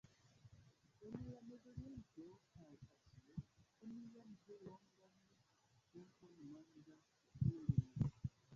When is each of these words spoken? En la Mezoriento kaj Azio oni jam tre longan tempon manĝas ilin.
En 1.09 1.19
la 1.33 1.41
Mezoriento 1.49 2.23
kaj 2.55 2.69
Azio 2.87 3.35
oni 3.89 4.07
jam 4.15 4.33
tre 4.47 4.57
longan 4.65 5.23
tempon 5.95 6.43
manĝas 6.57 7.09
ilin. 7.55 8.13